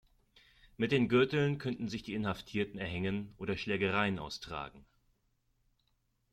Mit 0.77 0.91
den 0.91 1.09
Gürteln 1.09 1.59
könnten 1.59 1.87
sich 1.87 2.01
die 2.01 2.15
Inhaftierten 2.15 2.79
erhängen 2.79 3.35
oder 3.37 3.55
Schlägereien 3.55 4.17
austragen. 4.17 4.83